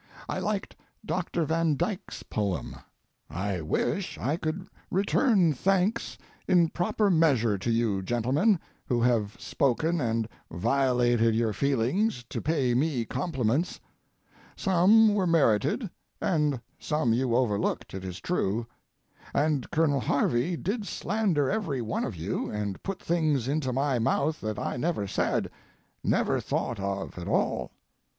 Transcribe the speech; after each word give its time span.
I 0.27 0.39
liked 0.39 0.75
Doctor 1.05 1.45
Van 1.45 1.75
Dyke's 1.77 2.23
poem. 2.23 2.75
I 3.29 3.61
wish 3.61 4.17
I 4.17 4.35
could 4.35 4.65
return 4.89 5.53
thanks 5.53 6.17
in 6.47 6.69
proper 6.69 7.11
measure 7.11 7.55
to 7.59 7.69
you, 7.69 8.01
gentlemen, 8.01 8.59
who 8.87 8.99
have 9.03 9.35
spoken 9.39 10.01
and 10.01 10.27
violated 10.49 11.35
your 11.35 11.53
feelings 11.53 12.23
to 12.29 12.41
pay 12.41 12.73
me 12.73 13.05
compliments; 13.05 13.79
some 14.55 15.13
were 15.13 15.27
merited 15.27 15.87
and 16.19 16.59
some 16.79 17.13
you 17.13 17.35
overlooked, 17.35 17.93
it 17.93 18.03
is 18.03 18.19
true; 18.19 18.65
and 19.35 19.69
Colonel 19.69 19.99
Harvey 19.99 20.57
did 20.57 20.87
slander 20.87 21.47
every 21.47 21.79
one 21.79 22.05
of 22.05 22.15
you, 22.15 22.49
and 22.49 22.81
put 22.81 22.99
things 22.99 23.47
into 23.47 23.71
my 23.71 23.99
mouth 23.99 24.41
that 24.41 24.57
I 24.57 24.77
never 24.77 25.05
said, 25.05 25.51
never 26.03 26.39
thought 26.39 26.79
of 26.79 27.19
at 27.19 27.27
all. 27.27 27.69